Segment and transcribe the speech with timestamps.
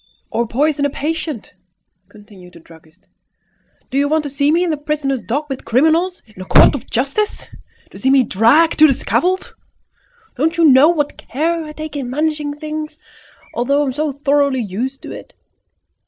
[0.31, 1.53] "Or poison a patient!"
[2.09, 3.05] continued the druggist.
[3.91, 6.73] "Do you want to see me in the prisoner's dock with criminals, in a court
[6.73, 7.45] of justice?
[7.91, 9.53] To see me dragged to the scaffold?
[10.35, 12.97] Don't you know what care I take in managing things,
[13.53, 15.35] although I am so thoroughly used to it?